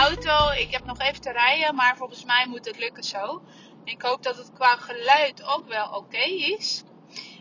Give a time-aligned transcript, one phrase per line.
[0.00, 3.42] Auto, ik heb nog even te rijden, maar volgens mij moet het lukken zo.
[3.84, 6.24] Ik hoop dat het qua geluid ook wel oké
[6.58, 6.82] is.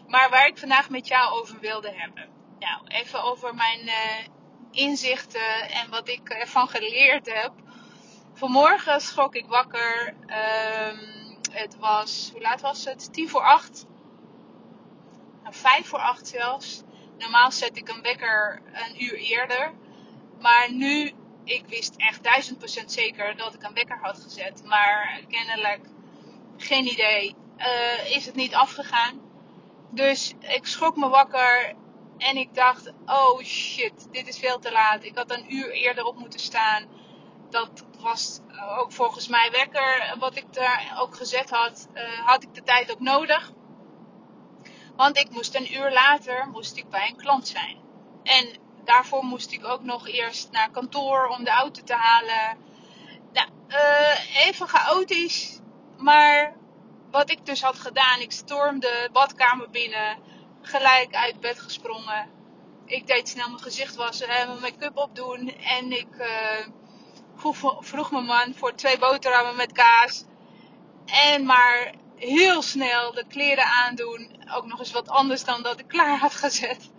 [0.08, 2.30] Maar waar ik vandaag met jou over wilde hebben.
[2.60, 3.94] Nou, even over mijn uh,
[4.72, 7.52] inzichten en wat ik ervan geleerd heb.
[8.34, 10.16] Vanmorgen schrok ik wakker.
[10.88, 13.14] Um, het was, hoe laat was het?
[13.14, 13.86] Tien voor acht.
[15.44, 16.84] Nou, vijf voor acht zelfs.
[17.18, 19.74] Normaal zet ik een wekker een uur eerder.
[20.40, 21.14] Maar nu
[21.50, 24.64] ik wist echt duizend procent zeker dat ik een wekker had gezet.
[24.66, 25.86] Maar kennelijk,
[26.58, 29.22] geen idee, uh, is het niet afgegaan.
[29.92, 31.76] Dus ik schrok me wakker
[32.18, 35.04] en ik dacht, oh shit, dit is veel te laat.
[35.04, 36.86] Ik had een uur eerder op moeten staan.
[37.50, 38.40] Dat was
[38.78, 40.16] ook volgens mij wekker.
[40.20, 43.52] Wat ik daar ook gezet had, uh, had ik de tijd ook nodig.
[44.96, 47.78] Want ik moest een uur later moest ik bij een klant zijn.
[48.24, 52.58] En daarvoor moest ik ook nog eerst naar kantoor om de auto te halen.
[53.34, 55.60] Nou, uh, even chaotisch.
[55.98, 56.56] Maar
[57.12, 60.18] wat ik dus had gedaan, ik stormde de badkamer binnen.
[60.62, 62.30] Gelijk uit bed gesprongen.
[62.86, 65.56] Ik deed snel mijn gezicht wassen, mijn make-up opdoen.
[65.62, 66.68] En ik uh,
[67.36, 70.26] vroeg, vroeg mijn man voor twee boterhammen met kaas.
[71.06, 74.44] En maar heel snel de kleren aandoen.
[74.56, 76.90] Ook nog eens wat anders dan dat ik klaar had gezet.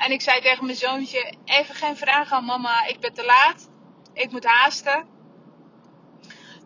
[0.00, 3.68] En ik zei tegen mijn zoontje: Even geen vragen aan mama, ik ben te laat.
[4.12, 5.08] Ik moet haasten.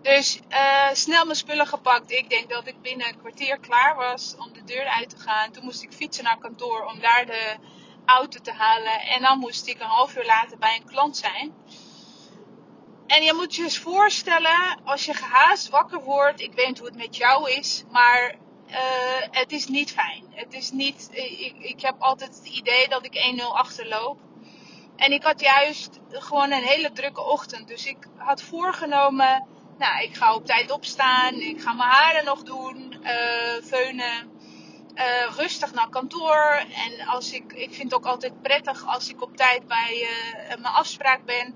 [0.03, 2.11] Dus uh, snel mijn spullen gepakt.
[2.11, 5.53] Ik denk dat ik binnen een kwartier klaar was om de deur uit te gaan.
[5.53, 7.57] Toen moest ik fietsen naar kantoor om daar de
[8.05, 9.01] auto te halen.
[9.01, 11.55] En dan moest ik een half uur later bij een klant zijn.
[13.07, 16.97] En je moet je eens voorstellen, als je gehaast wakker wordt, ik weet hoe het
[16.97, 18.35] met jou is, maar
[18.71, 18.77] uh,
[19.31, 20.25] het is niet fijn.
[20.31, 24.19] Het is niet, ik, ik heb altijd het idee dat ik 1-0 achterloop.
[24.97, 27.69] En ik had juist gewoon een hele drukke ochtend.
[27.69, 29.47] Dus ik had voorgenomen,
[29.79, 31.35] nou, ik ga op tijd opstaan.
[31.35, 33.11] Ik ga mijn haren nog doen, uh,
[33.63, 34.33] veunen.
[34.95, 36.65] Uh, rustig naar kantoor.
[36.75, 40.09] En als ik, ik vind het ook altijd prettig als ik op tijd bij
[40.49, 41.55] mijn afspraak ben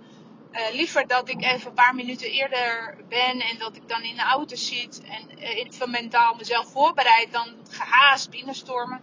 [0.52, 4.16] uh, liever dat ik even een paar minuten eerder ben en dat ik dan in
[4.16, 9.00] de auto zit en even mentaal mezelf voorbereid dan gehaast binnenstormen.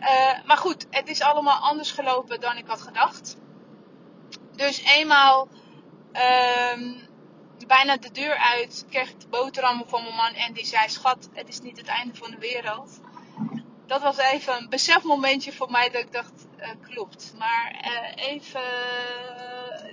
[0.00, 3.36] Uh, maar goed, het is allemaal anders gelopen dan ik had gedacht.
[4.56, 5.48] Dus eenmaal
[6.74, 7.08] um,
[7.66, 11.28] bijna de deur uit kreeg ik de boterhammen van mijn man en die zei: Schat,
[11.32, 13.00] het is niet het einde van de wereld.
[13.86, 16.46] Dat was even een besefmomentje voor mij dat ik dacht:
[16.80, 17.32] klopt.
[17.38, 17.76] Maar
[18.14, 18.60] even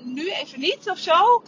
[0.04, 1.44] nu even niet of zo.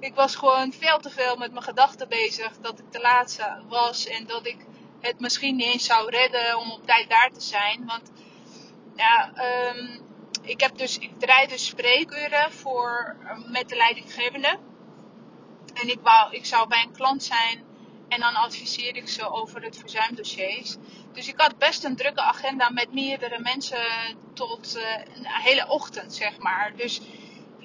[0.00, 4.06] Ik was gewoon veel te veel met mijn gedachten bezig dat ik te laat was
[4.06, 4.56] en dat ik
[5.00, 7.86] het misschien niet eens zou redden om op tijd daar te zijn.
[7.86, 8.10] Want
[8.96, 9.32] ja,
[9.68, 10.00] um,
[10.42, 14.58] ik heb dus, ik draai dus spreekuren voor, met de leidinggevende.
[15.74, 17.64] En ik, wou, ik zou bij een klant zijn
[18.08, 20.76] en dan adviseer ik ze over het verzuimdossiers.
[21.12, 23.86] Dus ik had best een drukke agenda met meerdere mensen
[24.34, 24.82] tot uh,
[25.14, 26.72] een hele ochtend, zeg maar.
[26.76, 27.00] Dus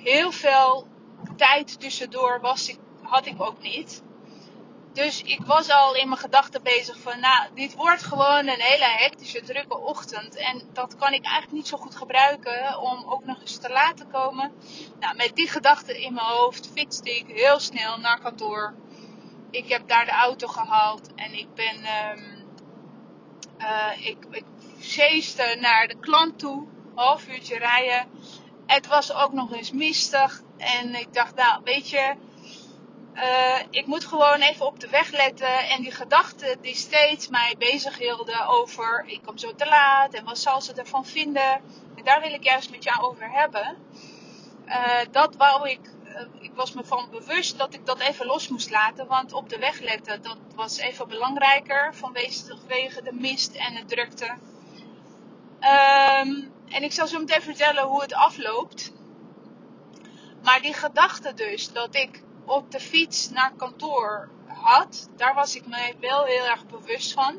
[0.04, 0.88] heel veel
[1.36, 4.04] tijd tussendoor was ik, had ik ook niet.
[4.94, 8.86] Dus ik was al in mijn gedachten bezig van, nou, dit wordt gewoon een hele
[8.86, 10.36] hectische, drukke ochtend.
[10.36, 13.98] En dat kan ik eigenlijk niet zo goed gebruiken om ook nog eens te laat
[13.98, 14.52] te komen.
[15.00, 18.74] Nou, met die gedachten in mijn hoofd fietste ik heel snel naar kantoor.
[19.52, 21.76] Ik heb daar de auto gehaald en ik ben,
[22.12, 22.42] um,
[24.00, 24.46] ik, ik
[25.60, 26.68] naar de klant toe.
[26.96, 28.08] Half uurtje rijden.
[28.72, 30.42] Het was ook nog eens mistig.
[30.58, 32.16] En ik dacht, nou, weet je,
[33.16, 35.70] uh, ik moet gewoon even op de weg letten.
[35.70, 40.26] En die gedachten die steeds mij bezig hielden over, ik kom zo te laat en
[40.26, 41.62] wat zal ze ervan vinden.
[41.96, 43.78] En daar wil ik juist met jou over hebben.
[44.68, 48.48] Uh, dat wou ik, uh, ik was me van bewust dat ik dat even los
[48.48, 49.08] moest laten.
[49.08, 54.38] Want op de weg letten, dat was even belangrijker vanwege de mist en de drukte.
[56.26, 58.92] Um, en ik zal zo meteen vertellen hoe het afloopt.
[60.44, 65.68] Maar die gedachte dus dat ik op de fiets naar kantoor had, daar was ik
[65.68, 67.36] me wel heel erg bewust van.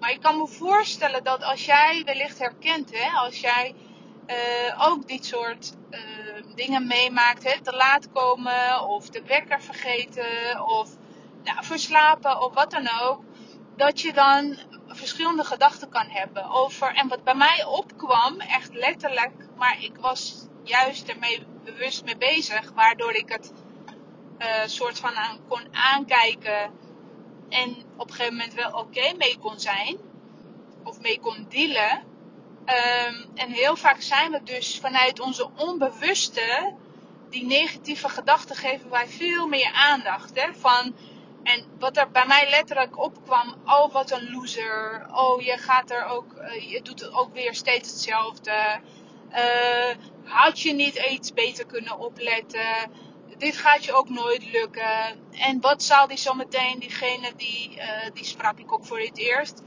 [0.00, 3.74] Maar ik kan me voorstellen dat als jij wellicht herkent, hè, als jij
[4.26, 5.98] uh, ook dit soort uh,
[6.54, 10.90] dingen meemaakt, hè, te laat komen of de wekker vergeten of
[11.44, 13.22] nou, verslapen of wat dan ook,
[13.76, 14.58] dat je dan
[14.96, 16.94] verschillende gedachten kan hebben over.
[16.94, 22.72] En wat bij mij opkwam, echt letterlijk, maar ik was juist ermee bewust mee bezig,
[22.74, 23.52] waardoor ik het
[24.38, 26.70] uh, soort van aan kon aankijken
[27.48, 29.98] en op een gegeven moment wel oké mee kon zijn
[30.82, 32.02] of mee kon dealen.
[32.66, 36.74] Um, en heel vaak zijn we dus vanuit onze onbewuste,
[37.30, 40.40] die negatieve gedachten geven wij veel meer aandacht.
[40.40, 40.54] Hè?
[40.54, 40.94] Van,
[41.44, 45.06] en wat er bij mij letterlijk opkwam, oh wat een loser.
[45.12, 48.80] Oh je gaat er ook, uh, je doet ook weer steeds hetzelfde.
[49.30, 49.94] Uh,
[50.24, 52.92] had je niet iets beter kunnen opletten?
[53.38, 55.30] Dit gaat je ook nooit lukken.
[55.30, 59.62] En wat zal die zometeen, diegene die, uh, die sprak ik ook voor het eerst.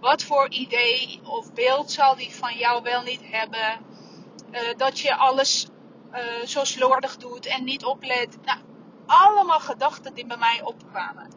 [0.00, 3.86] Wat voor idee of beeld zal die van jou wel niet hebben?
[4.76, 5.66] dat je alles
[6.44, 8.38] zo slordig doet en niet oplet.
[8.44, 8.58] Nou,
[9.08, 11.30] allemaal gedachten die bij mij opkwamen.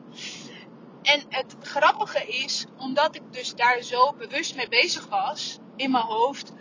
[1.01, 6.03] En het grappige is, omdat ik dus daar zo bewust mee bezig was in mijn
[6.03, 6.53] hoofd,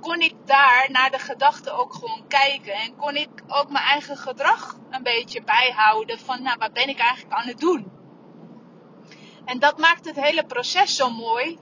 [0.00, 2.72] kon ik daar naar de gedachten ook gewoon kijken.
[2.72, 6.98] En kon ik ook mijn eigen gedrag een beetje bijhouden van, nou, wat ben ik
[6.98, 7.90] eigenlijk aan het doen?
[9.44, 11.58] En dat maakt het hele proces zo mooi,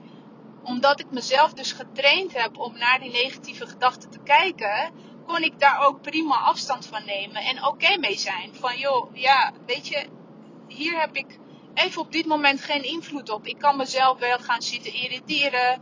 [0.63, 4.93] omdat ik mezelf dus getraind heb om naar die negatieve gedachten te kijken
[5.25, 8.55] kon ik daar ook prima afstand van nemen en oké mee zijn.
[8.55, 10.07] Van joh, ja, weet je,
[10.67, 11.39] hier heb ik
[11.73, 13.45] even op dit moment geen invloed op.
[13.45, 15.81] Ik kan mezelf wel gaan zitten irriteren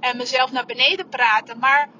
[0.00, 1.90] en mezelf naar beneden praten, maar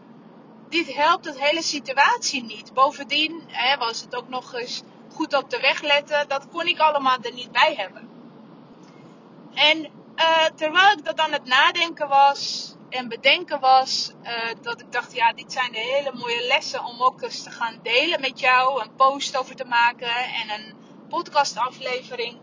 [0.69, 2.75] dit helpt de hele situatie niet.
[2.75, 4.83] Bovendien hè, was het ook nog eens
[5.13, 6.29] goed op de weg letten.
[6.29, 8.09] Dat kon ik allemaal er niet bij hebben.
[9.55, 9.79] En
[10.17, 14.29] uh, terwijl ik dat aan het nadenken was, en bedenken was uh,
[14.63, 17.81] dat ik dacht, ja, dit zijn de hele mooie lessen om ook eens te gaan
[17.83, 20.75] delen met jou, een post over te maken en een
[21.09, 22.39] podcastaflevering.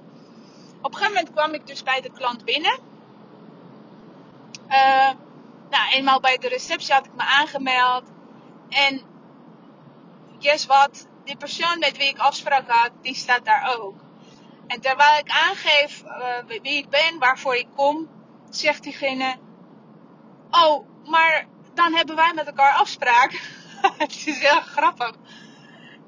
[0.82, 2.80] Op een gegeven moment kwam ik dus bij de klant binnen.
[4.70, 5.12] Uh,
[5.70, 8.04] nou, eenmaal bij de receptie had ik me aangemeld.
[8.70, 9.02] En
[10.40, 11.08] guess wat?
[11.24, 13.96] Die persoon met wie ik afspraak had, die staat daar ook.
[14.68, 18.10] En terwijl ik aangeef uh, wie ik ben, waarvoor ik kom,
[18.50, 19.36] zegt diegene:
[20.52, 23.32] Oh, maar dan hebben wij met elkaar afspraak.
[23.98, 25.14] het is heel grappig.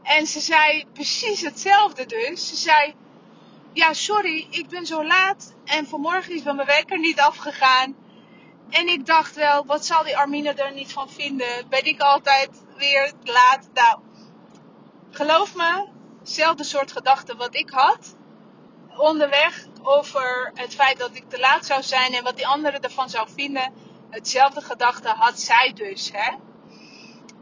[0.04, 2.48] En ze zei precies hetzelfde dus.
[2.48, 2.96] Ze zei,
[3.74, 7.96] ja sorry, ik ben zo laat en vanmorgen is mijn wekker niet afgegaan.
[8.70, 11.70] En ik dacht wel, wat zal die Armine er niet van vinden?
[11.70, 13.70] Ben ik altijd weer laat?
[13.74, 14.00] Nou,
[15.12, 15.88] geloof me,
[16.20, 18.16] hetzelfde soort gedachten wat ik had
[18.98, 23.10] onderweg over het feit dat ik te laat zou zijn en wat die anderen ervan
[23.10, 23.74] zou vinden
[24.10, 26.12] hetzelfde gedachte had zij dus.
[26.14, 26.36] Hè?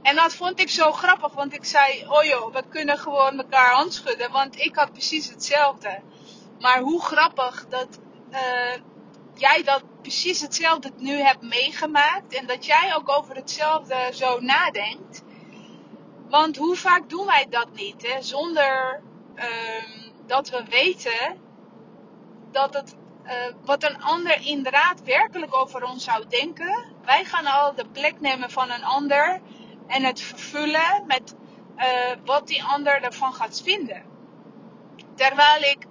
[0.02, 3.74] En dat vond ik zo grappig, want ik zei: Oh joh, we kunnen gewoon elkaar
[3.74, 6.02] handschudden, want ik had precies hetzelfde.
[6.60, 8.00] Maar hoe grappig dat
[8.31, 8.74] uh,
[9.34, 15.24] jij dat precies hetzelfde nu hebt meegemaakt en dat jij ook over hetzelfde zo nadenkt.
[16.30, 18.22] Want hoe vaak doen wij dat niet, hè?
[18.22, 19.02] zonder
[19.36, 21.40] um, dat we weten
[22.52, 22.96] dat het
[23.27, 23.33] uh,
[23.65, 26.85] wat een ander inderdaad werkelijk over ons zou denken.
[27.06, 29.41] Wij gaan al de plek nemen van een ander
[29.88, 31.36] en het vervullen met
[31.77, 31.86] uh,
[32.25, 34.03] wat die ander ervan gaat vinden.
[35.15, 35.86] Terwijl ik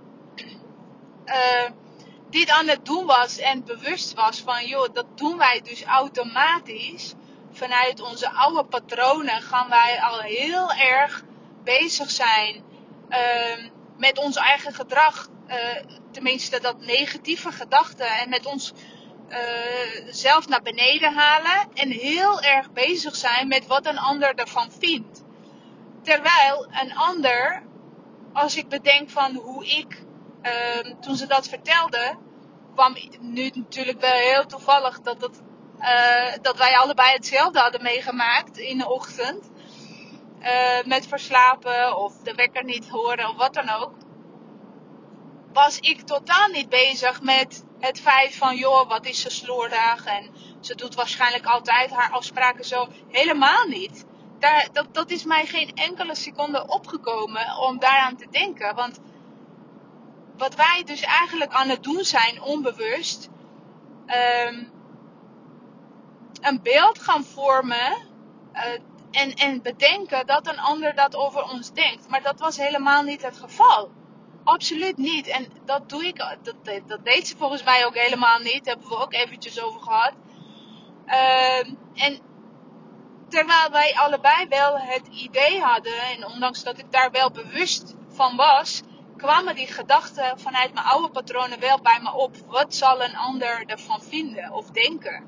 [1.27, 1.71] uh,
[2.31, 7.15] dit aan het doen was en bewust was van, joh, dat doen wij dus automatisch.
[7.53, 11.23] Vanuit onze oude patronen gaan wij al heel erg
[11.65, 12.65] bezig zijn
[13.09, 15.57] uh, met ons eigen gedrag uh,
[16.13, 18.73] tenminste dat negatieve gedachten en met ons
[19.29, 19.39] uh,
[20.11, 25.25] zelf naar beneden halen en heel erg bezig zijn met wat een ander ervan vindt.
[26.03, 27.63] Terwijl een ander,
[28.33, 30.03] als ik bedenk van hoe ik,
[30.43, 32.17] uh, toen ze dat vertelde,
[32.75, 35.31] kwam nu natuurlijk wel heel toevallig dat,
[35.81, 39.51] uh, dat wij allebei hetzelfde hadden meegemaakt in de ochtend.
[40.47, 43.93] Uh, met verslapen of de wekker niet horen of wat dan ook
[45.57, 50.31] was ik totaal niet bezig met het feit van, joh, wat is ze slordig en
[50.61, 52.89] ze doet waarschijnlijk altijd haar afspraken zo.
[53.09, 54.07] Helemaal niet.
[54.39, 58.75] Daar, dat, dat is mij geen enkele seconde opgekomen om daaraan te denken.
[58.75, 59.01] Want
[60.37, 63.29] wat wij dus eigenlijk aan het doen zijn, onbewust,
[64.47, 64.71] um,
[66.41, 67.97] een beeld gaan vormen
[68.55, 68.63] uh,
[69.17, 72.09] en, en bedenken dat een ander dat over ons denkt.
[72.09, 73.91] Maar dat was helemaal niet het geval.
[74.45, 75.27] Absoluut niet.
[75.27, 76.55] En dat doe ik, dat,
[76.87, 78.65] dat deed ze volgens mij ook helemaal niet.
[78.65, 80.13] Daar hebben we ook eventjes over gehad.
[81.07, 81.59] Uh,
[81.95, 82.19] en
[83.29, 88.37] terwijl wij allebei wel het idee hadden, en ondanks dat ik daar wel bewust van
[88.37, 88.83] was,
[89.17, 92.37] kwamen die gedachten vanuit mijn oude patronen wel bij me op.
[92.47, 95.25] Wat zal een ander ervan vinden of denken?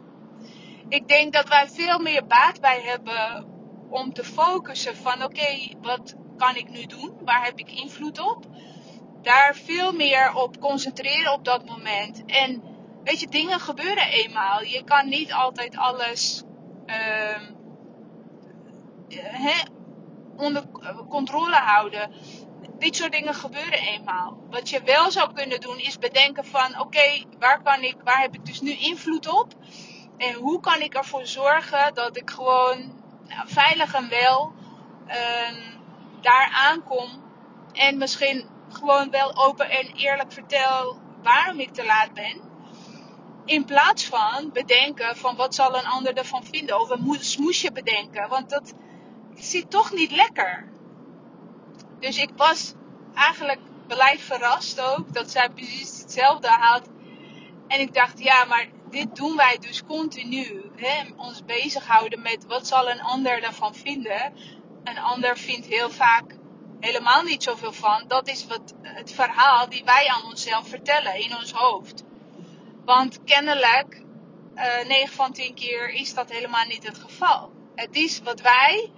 [0.89, 3.57] Ik denk dat wij veel meer baat bij hebben
[3.91, 7.13] om te focussen van oké, wat kan ik nu doen?
[7.25, 8.47] Waar heb ik invloed op?
[9.23, 12.25] Daar veel meer op concentreren op dat moment.
[12.27, 12.63] En
[13.05, 14.63] weet je, dingen gebeuren eenmaal.
[14.63, 16.43] Je kan niet altijd alles
[16.87, 17.41] uh,
[20.37, 20.65] onder
[21.09, 22.11] controle houden.
[22.79, 24.39] Dit soort dingen gebeuren eenmaal.
[24.51, 28.35] Wat je wel zou kunnen doen is bedenken van oké, waar kan ik, waar heb
[28.35, 29.55] ik dus nu invloed op?
[30.17, 32.99] En hoe kan ik ervoor zorgen dat ik gewoon
[33.47, 34.53] veilig en wel
[35.07, 35.15] uh,
[36.21, 37.09] daar aankom.
[37.73, 42.41] En misschien gewoon wel open en eerlijk vertel waarom ik te laat ben.
[43.45, 46.81] In plaats van bedenken van wat zal een ander ervan vinden.
[46.81, 48.29] Of een smoesje bedenken.
[48.29, 48.75] Want dat
[49.35, 50.69] zit toch niet lekker.
[51.99, 52.75] Dus ik was
[53.15, 56.89] eigenlijk blij verrast ook dat zij precies hetzelfde had.
[57.69, 60.68] En ik dacht, ja, maar dit doen wij dus continu.
[61.17, 64.33] Ons bezighouden met wat zal een ander daarvan vinden.
[64.85, 66.35] Een ander vindt heel vaak
[66.81, 68.05] helemaal niet zoveel van.
[68.07, 72.05] Dat is wat, het verhaal die wij aan onszelf vertellen in ons hoofd.
[72.85, 74.03] Want kennelijk,
[74.55, 77.53] uh, 9 van 10 keer is dat helemaal niet het geval.
[77.75, 78.93] Het is wat wij,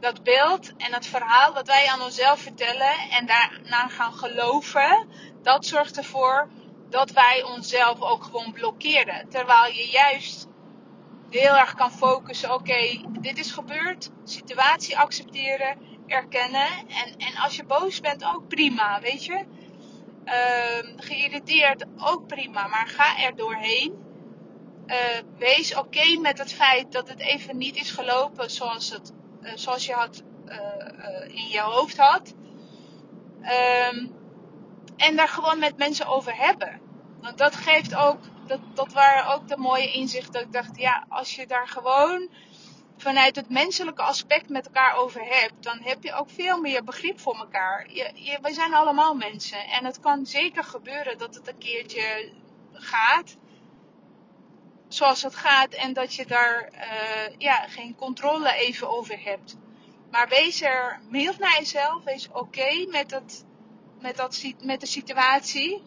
[0.00, 5.08] dat beeld en het verhaal wat wij aan onszelf vertellen en daarna gaan geloven,
[5.42, 6.48] dat zorgt ervoor
[6.90, 9.28] dat wij onszelf ook gewoon blokkeren.
[9.28, 10.46] Terwijl je juist
[11.30, 16.68] heel erg kan focussen, oké, dit is gebeurd, situatie accepteren, erkennen.
[16.88, 19.44] En, en als je boos bent, ook prima, weet je.
[20.24, 24.04] Uh, geïrriteerd, ook prima, maar ga er doorheen.
[24.86, 24.96] Uh,
[25.38, 29.86] wees oké met het feit dat het even niet is gelopen zoals, het, uh, zoals
[29.86, 32.34] je had, uh, in je hoofd had.
[33.92, 34.14] Um,
[34.96, 36.80] en daar gewoon met mensen over hebben.
[37.20, 40.32] Want dat geeft ook, dat, dat waren ook de mooie inzichten.
[40.32, 42.28] Dat ik dacht, ja, als je daar gewoon
[42.96, 47.20] vanuit het menselijke aspect met elkaar over hebt, dan heb je ook veel meer begrip
[47.20, 47.86] voor elkaar.
[47.92, 49.68] Je, wij zijn allemaal mensen.
[49.68, 52.32] En het kan zeker gebeuren dat het een keertje
[52.72, 53.36] gaat.
[54.88, 55.74] Zoals het gaat.
[55.74, 59.56] En dat je daar uh, ja, geen controle even over hebt.
[60.10, 62.04] Maar wees er mild naar jezelf.
[62.04, 63.20] Wees oké met,
[64.00, 65.82] met, dat, met de situatie.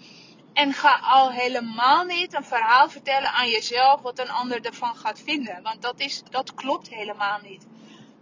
[0.60, 5.20] En ga al helemaal niet een verhaal vertellen aan jezelf wat een ander ervan gaat
[5.20, 5.62] vinden.
[5.64, 7.68] Want dat, is, dat klopt helemaal niet.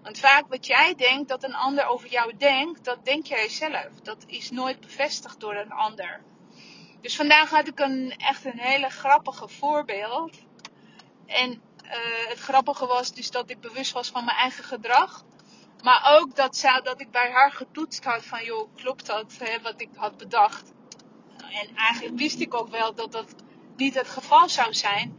[0.04, 3.90] Want vaak wat jij denkt dat een ander over jou denkt, dat denk jij zelf.
[4.04, 6.22] Dat is nooit bevestigd door een ander.
[7.02, 10.38] Dus vandaag had ik een, echt een hele grappige voorbeeld.
[11.26, 11.92] En uh,
[12.28, 15.24] het grappige was dus dat ik bewust was van mijn eigen gedrag.
[15.84, 19.62] Maar ook dat, zou, dat ik bij haar getoetst had van, joh, klopt dat, hè,
[19.62, 20.76] wat ik had bedacht.
[21.52, 23.36] En eigenlijk wist ik ook wel dat dat
[23.76, 25.16] niet het geval zou zijn.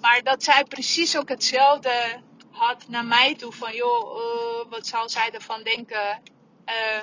[0.00, 3.52] Maar dat zij precies ook hetzelfde had naar mij toe.
[3.52, 6.22] Van joh, uh, wat zal zij ervan denken?
[6.66, 7.00] Uh,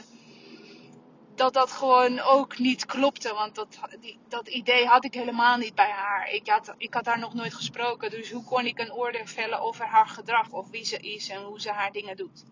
[1.36, 3.34] dat dat gewoon ook niet klopte.
[3.34, 6.30] Want dat, die, dat idee had ik helemaal niet bij haar.
[6.30, 8.10] Ik had, ik had haar nog nooit gesproken.
[8.10, 10.50] Dus hoe kon ik een oordeel vellen over haar gedrag?
[10.52, 12.44] Of wie ze is en hoe ze haar dingen doet.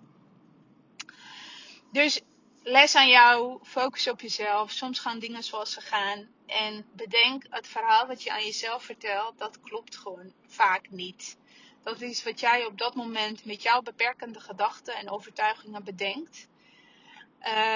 [1.91, 2.21] Dus
[2.69, 4.71] les aan jou, focus op jezelf.
[4.71, 6.27] Soms gaan dingen zoals ze gaan.
[6.45, 11.37] En bedenk, het verhaal wat je aan jezelf vertelt, dat klopt gewoon vaak niet.
[11.83, 16.47] Dat is wat jij op dat moment met jouw beperkende gedachten en overtuigingen bedenkt.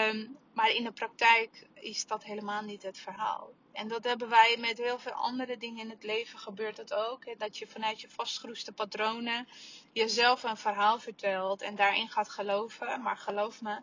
[0.10, 3.50] Um, maar in de praktijk is dat helemaal niet het verhaal.
[3.72, 7.40] En dat hebben wij met heel veel andere dingen in het leven gebeurt het ook.
[7.40, 9.48] Dat je vanuit je vastgeroeste patronen
[9.94, 13.02] jezelf een verhaal vertelt en daarin gaat geloven.
[13.02, 13.82] Maar geloof me,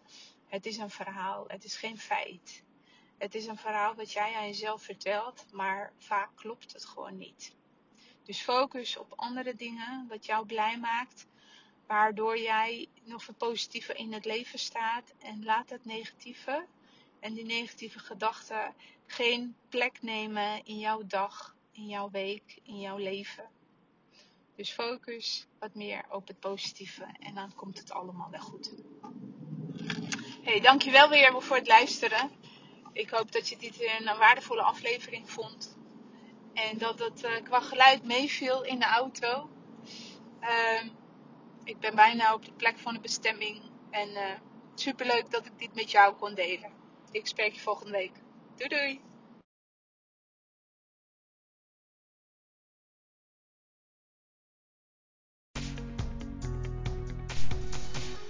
[0.50, 2.62] het is een verhaal, het is geen feit.
[3.18, 7.54] Het is een verhaal wat jij aan jezelf vertelt, maar vaak klopt het gewoon niet.
[8.22, 11.26] Dus focus op andere dingen wat jou blij maakt,
[11.86, 16.66] waardoor jij nog veel positiever in het leven staat en laat het negatieve
[17.20, 18.74] en die negatieve gedachten
[19.06, 23.48] geen plek nemen in jouw dag, in jouw week, in jouw leven.
[24.56, 28.72] Dus focus wat meer op het positieve en dan komt het allemaal wel goed.
[30.42, 32.30] Hey, dankjewel weer voor het luisteren.
[32.92, 35.78] Ik hoop dat je dit een waardevolle aflevering vond.
[36.54, 39.50] En dat het uh, qua geluid meeviel in de auto.
[40.40, 40.82] Uh,
[41.64, 43.62] ik ben bijna op de plek van de bestemming.
[43.90, 44.22] En uh,
[44.74, 46.72] superleuk dat ik dit met jou kon delen.
[47.10, 48.14] Ik spreek je volgende week.
[48.56, 49.09] Doei doei!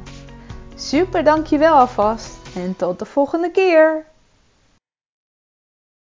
[0.76, 4.06] Super dankjewel alvast en tot de volgende keer!